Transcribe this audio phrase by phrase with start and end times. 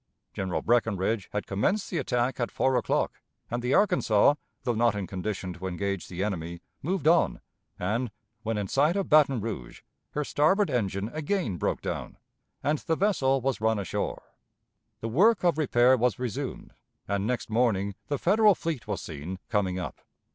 [0.33, 5.05] General Breckinridge had commenced the attack at four o'clock, and the Arkansas, though not in
[5.05, 7.39] condition to engage the enemy, moved on,
[7.77, 8.09] and,
[8.41, 9.83] when in sight of Baton Rouge,
[10.13, 12.17] her starboard engine again broke down,
[12.63, 14.23] and the vessel was run ashore.
[15.01, 16.73] The work of repair was resumed,
[17.07, 20.01] and next morning the Federal fleet was seen coming up.